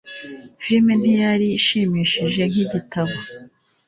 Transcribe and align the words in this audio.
Filime 0.63 0.93
ntiyari 0.99 1.47
ishimishije 1.59 2.41
nkigitabo 2.51 3.15